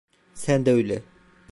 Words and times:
Sen 0.33 0.65
de 0.65 0.71
öyle. 0.71 1.03